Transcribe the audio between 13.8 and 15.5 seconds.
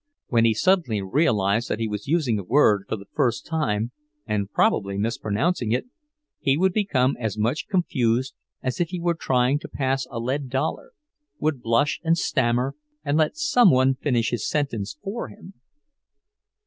finish his sentence for